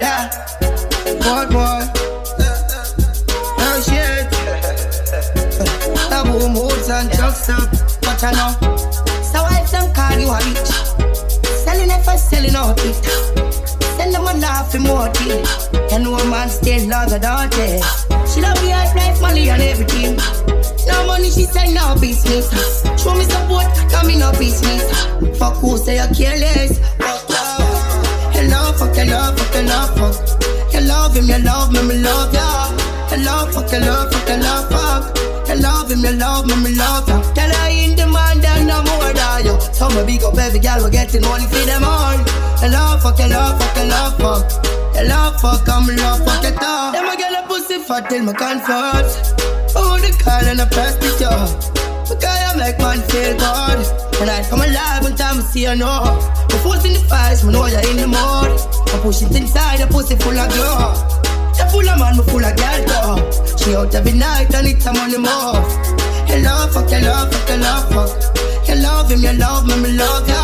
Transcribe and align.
Yeah. 0.00 0.30
What 1.24 1.52
more? 1.52 1.82
Oh 3.58 3.82
shit. 3.86 4.30
Taboo 6.08 6.48
moods 6.48 6.88
and 6.88 7.10
drug 7.10 7.34
stuff. 7.34 7.68
But 8.00 8.22
I 8.24 8.32
know. 8.32 8.52
So 9.22 9.44
if 9.50 9.70
them 9.70 9.92
call 9.94 10.18
you 10.18 10.28
a 10.28 10.38
bitch. 10.38 10.72
Selling 11.64 11.90
it 11.90 12.04
for 12.04 12.16
selling 12.16 12.54
out 12.54 12.78
it. 12.84 12.94
Send 13.96 14.14
them 14.14 14.22
a 14.22 14.34
laugh 14.34 14.72
emoji. 14.72 15.92
And 15.92 16.04
no 16.04 16.16
man 16.30 16.48
still 16.48 16.88
love 16.88 17.10
her 17.10 17.18
daughter. 17.18 17.78
She 18.32 18.40
love 18.40 18.62
me 18.62 18.72
as 18.72 18.94
life, 18.94 19.20
money 19.20 19.50
and 19.50 19.62
everything. 19.62 20.16
No 20.86 21.06
money, 21.06 21.30
she 21.30 21.44
say 21.44 21.72
no 21.72 21.94
business. 22.00 22.50
Show 23.02 23.14
me 23.14 23.24
support, 23.24 23.66
come 23.90 24.10
in 24.10 24.18
no 24.20 24.32
business. 24.32 24.82
Fuck 25.38 25.56
who 25.56 25.76
say 25.76 25.96
you're 25.96 26.14
careless. 26.14 26.80
Fuck, 29.02 29.10
hello, 29.10 29.34
fuck, 29.34 29.54
hello, 29.54 30.12
fuck. 30.12 30.72
You 30.72 30.80
love 30.86 31.16
him, 31.16 31.26
you 31.26 31.38
love 31.38 31.72
me, 31.72 31.82
me 31.82 31.98
love 32.02 32.32
ya. 32.32 32.70
Hello, 33.10 33.50
fuck, 33.50 33.68
hello, 33.68 34.08
fuck, 34.08 34.28
hello, 34.28 34.62
fuck. 34.70 35.18
You 35.48 35.60
love 35.60 35.90
him, 35.90 36.04
you 36.04 36.12
love 36.12 36.46
me, 36.46 36.54
me 36.62 36.74
love 36.76 37.08
ya. 37.08 37.20
Tell 37.34 37.50
her 37.50 37.68
in 37.68 37.96
demand 37.96 38.44
and 38.44 38.68
no 38.68 38.78
more 38.84 39.12
than 39.12 39.46
you. 39.46 39.58
So 39.74 39.90
me 39.90 40.06
big 40.06 40.22
up 40.22 40.38
every 40.38 40.60
girl, 40.60 40.84
we 40.84 40.90
getting 40.90 41.22
money 41.22 41.46
for 41.46 41.66
them 41.66 41.82
all. 41.82 42.14
Hello, 42.62 42.96
fuck, 43.02 43.18
hello, 43.18 43.58
fuck, 43.58 43.74
hello, 43.74 44.14
fuck. 44.22 44.46
Hello, 44.94 45.34
fuck, 45.42 45.68
I'm 45.68 45.86
love, 45.96 46.22
fuck 46.24 46.44
it 46.44 46.62
up. 46.62 46.94
Them 46.94 47.08
a 47.10 47.16
get 47.16 47.34
a 47.34 47.42
pussy 47.48 47.82
fat 47.82 48.08
till 48.08 48.22
me 48.22 48.32
comfort. 48.34 49.10
Oh, 49.74 49.98
the 49.98 50.14
call 50.22 50.46
and 50.46 50.60
I 50.60 50.68
press 50.70 50.94
the 51.02 51.10
door. 51.18 51.82
Because 52.06 52.38
I 52.38 52.54
make 52.54 52.78
man 52.78 53.00
feel 53.10 53.34
good. 53.34 53.82
And 54.22 54.30
I 54.30 54.46
come 54.48 54.60
alive 54.60 55.02
when 55.02 55.16
time 55.16 55.38
I 55.38 55.42
see 55.42 55.62
you 55.66 55.74
know. 55.74 56.06
The 56.48 56.56
force 56.62 56.84
in 56.84 56.92
the 56.92 57.00
fires, 57.00 57.42
me 57.42 57.52
know 57.52 57.66
you're 57.66 57.80
in 57.90 57.96
the 57.96 58.06
mood. 58.06 58.51
I 58.92 59.00
push 59.00 59.22
it 59.22 59.34
inside, 59.34 59.80
the 59.80 59.86
pussy 59.86 60.16
full 60.16 60.36
of 60.36 60.52
glow. 60.52 60.92
You 61.56 61.64
full 61.72 61.88
of 61.88 61.98
man, 61.98 62.16
me 62.16 62.22
full 62.28 62.44
of 62.44 62.52
girl 62.56 62.80
though. 62.84 63.56
She 63.56 63.74
out 63.74 63.94
every 63.94 64.12
night 64.12 64.52
and 64.54 64.66
it's 64.68 64.84
a 64.84 64.92
money 64.92 65.16
move. 65.16 65.64
Hello, 66.28 66.68
fuck, 66.68 66.88
hello, 66.92 67.24
fuck, 67.32 67.48
hello, 67.48 67.72
fuck. 67.88 68.68
You 68.68 68.76
love 68.76 69.10
him, 69.10 69.20
you 69.20 69.32
love 69.32 69.66
me, 69.66 69.76
me 69.80 69.92
love 69.96 70.28
ya. 70.28 70.42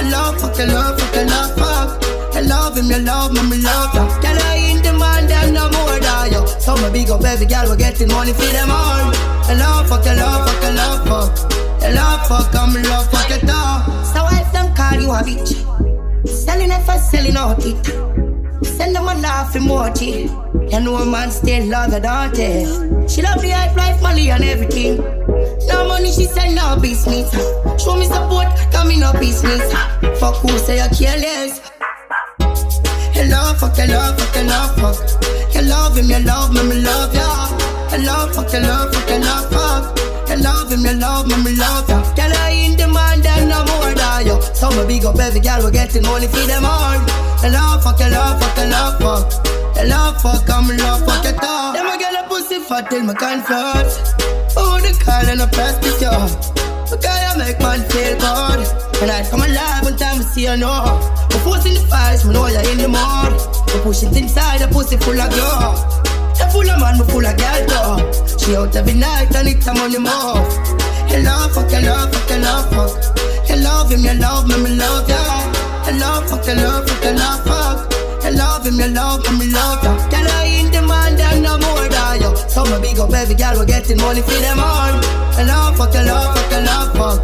Hello, 0.00 0.32
fuck, 0.38 0.56
hello, 0.56 0.96
fuck, 0.96 1.14
hello, 1.14 1.40
fuck. 1.56 2.34
You 2.34 2.42
love 2.48 2.76
him, 2.76 2.88
you 2.88 2.98
love 3.04 3.32
me, 3.32 3.42
me 3.52 3.56
love 3.60 3.94
ya. 3.94 4.04
Tell 4.20 4.36
her 4.36 4.56
in 4.56 4.80
demand 4.82 5.30
and 5.30 5.54
no 5.54 5.68
more 5.68 6.00
than 6.00 6.32
you. 6.32 6.42
So 6.60 6.76
my 6.76 6.88
big 6.88 7.10
up 7.10 7.24
every 7.24 7.46
girl, 7.46 7.68
we 7.70 7.76
getting 7.76 8.08
money 8.08 8.32
for 8.32 8.48
them 8.48 8.70
all. 8.70 9.12
Hello, 9.44 9.84
fuck, 9.84 10.04
hello, 10.04 10.44
fuck, 10.44 10.62
hello, 10.64 10.88
fuck. 11.04 11.52
Hello, 11.84 12.16
fuck, 12.28 12.54
I'm 12.56 12.72
love, 12.82 13.10
fuck 13.12 13.30
it 13.30 13.44
up. 13.44 13.84
So 14.08 14.24
if 14.32 14.50
them 14.52 14.74
call 14.74 15.00
you 15.00 15.10
a 15.12 15.20
bitch, 15.20 15.52
selling 16.26 16.70
it 16.70 16.82
for 16.82 16.98
selling 16.98 17.36
out 17.36 17.64
it. 17.64 17.84
Send 18.64 18.96
them 18.96 19.04
a 19.04 19.14
laugh 19.14 19.54
emoji. 19.54 20.30
You 20.72 20.80
know 20.80 20.96
a 20.96 21.04
man 21.04 21.30
still 21.30 21.66
love 21.66 21.92
her 21.92 22.00
daughter. 22.00 23.08
She 23.08 23.22
love 23.22 23.42
the 23.42 23.50
hype 23.50 23.76
life, 23.76 24.02
money 24.02 24.30
and 24.30 24.42
everything. 24.42 24.96
No 25.68 25.86
money, 25.88 26.10
she 26.12 26.24
say 26.24 26.54
no 26.54 26.78
business. 26.80 27.30
Show 27.82 27.96
me 27.96 28.06
support, 28.06 28.48
come 28.72 28.90
in 28.90 29.00
no 29.00 29.12
business. 29.14 29.62
Fuck 30.18 30.36
who 30.36 30.58
say 30.58 30.76
you're 30.78 30.88
careless. 30.88 31.60
Hello, 33.12 33.54
fuck, 33.54 33.76
hello, 33.76 34.14
fuck, 34.16 34.34
hello, 34.34 34.68
fuck. 34.76 35.54
You 35.54 35.62
love 35.62 35.96
him, 35.96 36.10
you 36.10 36.18
love 36.20 36.52
me, 36.52 36.62
me 36.62 36.82
love 36.82 37.14
ya. 37.14 37.46
Hello, 37.90 38.32
fuck, 38.32 38.50
hello, 38.50 38.90
fuck, 38.90 39.08
hello, 39.08 39.48
fuck. 39.50 39.98
You 40.28 40.42
love 40.42 40.72
him, 40.72 40.80
you 40.80 40.92
love 40.94 41.26
me, 41.28 41.36
me 41.44 41.56
love 41.56 41.88
ya. 41.88 42.02
Tell 42.14 42.30
her 42.30 42.50
in 42.50 42.76
demand 42.76 43.24
and 44.34 44.46
no 44.50 44.50
more. 44.50 44.54
So 44.54 44.70
me 44.70 44.86
big 44.86 45.04
up 45.04 45.18
every 45.18 45.40
girl, 45.40 45.64
we 45.64 45.70
getting 45.70 46.02
money 46.02 46.26
for 46.26 46.46
them 46.46 46.64
all. 46.64 46.98
Hello, 47.40 47.78
fuck, 47.80 47.98
hello, 47.98 48.38
fuck, 48.38 48.56
hello, 48.56 48.96
fuck. 48.98 49.46
Hello, 49.76 50.14
fuck, 50.22 50.48
I'm 50.50 50.68
love, 50.76 51.04
fuck 51.04 51.24
it 51.24 51.38
up. 51.42 51.74
Them 51.74 51.86
a 51.86 51.98
get 51.98 52.14
a 52.14 52.28
pussy 52.28 52.60
fat 52.60 52.90
till 52.90 53.02
me 53.02 53.14
comfort. 53.14 53.90
Oh, 54.56 54.78
the 54.80 54.92
call 55.04 55.26
and 55.26 55.42
I 55.42 55.46
press 55.50 55.76
the 55.78 55.90
door. 55.98 56.26
Okay, 56.92 57.08
I 57.08 57.36
make 57.36 57.58
man 57.60 57.82
feel 57.90 58.14
good. 58.16 58.60
And 59.02 59.10
I 59.10 59.28
come 59.28 59.42
alive 59.42 59.84
when 59.84 59.96
time 59.96 60.20
I 60.20 60.24
see 60.24 60.44
you 60.44 60.56
know. 60.56 60.98
The 61.28 61.38
force 61.42 61.66
in 61.66 61.74
the 61.74 61.80
fires, 61.90 62.24
me 62.24 62.32
know 62.32 62.46
you're 62.46 62.62
in 62.70 62.78
the 62.78 62.88
mood. 62.88 63.34
We 63.74 63.80
push 63.82 64.02
it 64.02 64.16
inside, 64.16 64.60
the 64.60 64.68
pussy 64.68 64.96
full 64.96 65.20
of 65.20 65.30
glow. 65.34 65.74
You 66.38 66.46
full 66.50 66.70
of 66.70 66.78
man, 66.80 66.98
me 66.98 67.04
full 67.10 67.26
of 67.26 67.36
girl 67.36 67.60
though. 67.66 68.38
She 68.38 68.54
out 68.54 68.74
every 68.76 68.94
night 68.94 69.34
and 69.34 69.48
it's 69.48 69.66
a 69.66 69.74
money 69.74 69.98
move. 69.98 70.46
Hello, 71.10 71.48
fuck, 71.50 71.70
hello, 71.70 72.06
fuck, 72.10 72.28
hello, 72.30 72.62
fuck. 72.70 73.23
You 73.48 73.56
love 73.62 73.90
him, 73.90 74.04
you 74.04 74.14
love 74.14 74.48
me, 74.48 74.56
me 74.62 74.70
love 74.76 75.08
ya. 75.08 75.20
Hello, 75.84 76.20
fuck, 76.26 76.44
hello, 76.44 76.84
fuck, 76.86 77.02
hello, 77.02 77.38
fuck. 77.44 77.92
You 78.24 78.30
love 78.36 78.66
him, 78.66 78.80
you 78.80 78.88
love 78.88 79.22
me, 79.24 79.38
me 79.38 79.52
love 79.52 79.84
ya. 79.84 79.92
Tell 80.08 80.24
her 80.24 80.44
in 80.44 80.70
demand 80.70 81.20
and 81.20 81.42
no 81.42 81.58
more 81.58 81.88
than 81.88 82.20
you. 82.22 82.36
So 82.48 82.64
my 82.64 82.78
big 82.80 82.98
up 82.98 83.12
every 83.12 83.34
girl, 83.34 83.58
we 83.60 83.66
getting 83.66 83.98
money 83.98 84.22
for 84.22 84.38
them 84.40 84.58
all. 84.58 84.96
Hello, 85.36 85.74
fuck, 85.76 85.92
hello, 85.92 86.32
fuck, 86.34 86.52
hello, 86.52 86.92
fuck. 86.96 87.20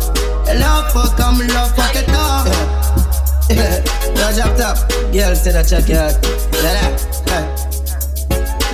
Hello, 0.47 0.83
fuck, 0.93 1.21
I'm 1.21 1.39
love, 1.49 1.75
fuck 1.77 1.95
it 1.95 2.09
up. 2.11 2.47
Yeah. 3.49 3.83
Yo, 4.15 4.33
drop 4.37 4.57
top. 4.57 4.77
Girl 5.13 5.35
said 5.35 5.57
I 5.57 5.63
check 5.63 5.89
your 5.89 5.99
out. 5.99 6.15
Yeah, 6.63 6.91
that. 7.27 7.51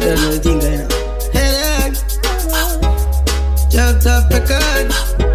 You 0.01 0.07
don't 0.09 0.21
know 0.21 0.33
the 0.33 0.41
thing 0.41 0.59
going 0.59 0.81
on. 0.81 0.89
Hey, 1.33 1.51
there. 1.57 1.91
Drop 3.71 4.01
top 4.03 4.31
record. 4.31 5.26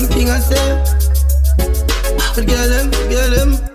One 0.00 0.08
thing 0.08 0.30
I 0.30 0.38
say. 0.38 0.84
Forget 2.32 2.68
them, 2.70 2.90
forget 2.90 3.30
them. 3.32 3.69